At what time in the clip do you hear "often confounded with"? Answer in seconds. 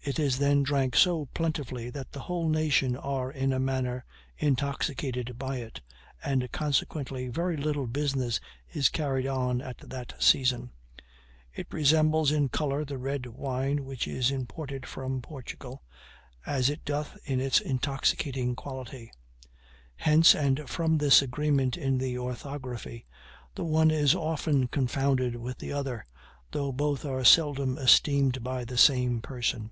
24.14-25.58